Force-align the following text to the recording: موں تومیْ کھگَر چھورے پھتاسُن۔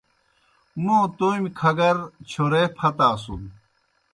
موں 0.83 1.03
تومیْ 1.17 1.51
کھگَر 1.59 1.97
چھورے 2.29 2.63
پھتاسُن۔ 2.77 3.41